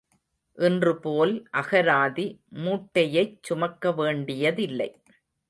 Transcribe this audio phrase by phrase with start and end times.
[0.57, 2.25] இன்றுபோல் அகராதி
[2.55, 4.89] மூட்டையைச் சுமக்கவேண்டியதில்லை.